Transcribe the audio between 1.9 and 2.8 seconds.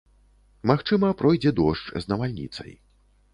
з навальніцай.